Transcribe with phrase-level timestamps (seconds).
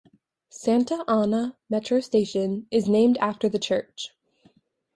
[0.49, 4.15] Santa Ana metro station is named after the church.